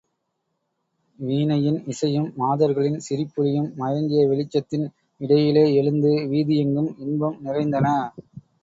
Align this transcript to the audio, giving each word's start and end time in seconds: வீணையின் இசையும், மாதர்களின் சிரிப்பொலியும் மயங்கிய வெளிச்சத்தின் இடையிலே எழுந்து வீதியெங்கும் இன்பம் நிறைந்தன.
வீணையின் 1.19 1.77
இசையும், 1.85 2.33
மாதர்களின் 2.35 2.97
சிரிப்பொலியும் 3.09 3.69
மயங்கிய 3.75 4.23
வெளிச்சத்தின் 4.27 4.87
இடையிலே 5.21 5.65
எழுந்து 5.75 6.13
வீதியெங்கும் 6.27 6.91
இன்பம் 6.99 7.39
நிறைந்தன. 7.41 7.87